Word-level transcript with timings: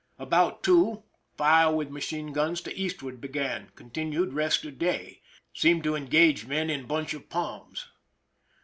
About 0.17 0.63
2, 0.63 1.03
fire 1.37 1.71
with 1.71 1.91
machine 1.91 2.33
guns 2.33 2.59
to 2.61 2.75
eastward 2.75 3.21
began. 3.21 3.69
Continued 3.75 4.33
rest 4.33 4.65
of 4.65 4.79
day. 4.79 5.21
Seem 5.53 5.83
to 5.83 5.95
engage 5.95 6.47
men 6.47 6.71
in 6.71 6.87
bunch 6.87 7.13
of 7.13 7.29
palms. 7.29 7.85